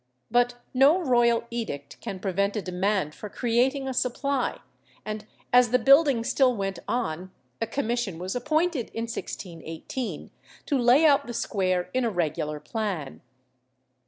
But 0.31 0.55
no 0.73 0.99
royal 0.99 1.43
edict 1.51 2.01
can 2.01 2.19
prevent 2.19 2.55
a 2.55 2.61
demand 2.63 3.13
for 3.13 3.29
creating 3.29 3.87
a 3.87 3.93
supply, 3.93 4.57
and 5.05 5.27
as 5.53 5.69
the 5.69 5.77
building 5.77 6.23
still 6.23 6.55
went 6.55 6.79
on, 6.87 7.29
a 7.61 7.67
commission 7.67 8.17
was 8.17 8.35
appointed 8.35 8.89
in 8.95 9.03
1618 9.03 10.31
to 10.65 10.77
lay 10.79 11.05
out 11.05 11.27
the 11.27 11.35
square 11.35 11.91
in 11.93 12.03
a 12.03 12.09
regular 12.09 12.59
plan. 12.59 13.21